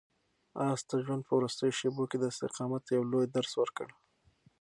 آس 0.69 0.81
د 0.89 0.91
ژوند 1.05 1.21
په 1.25 1.33
وروستیو 1.37 1.77
شېبو 1.79 2.03
کې 2.09 2.17
د 2.19 2.23
استقامت 2.31 2.83
یو 2.95 3.03
لوی 3.11 3.25
درس 3.35 3.51
ورکړ. 3.61 3.87